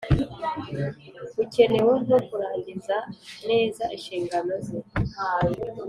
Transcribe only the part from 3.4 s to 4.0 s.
neza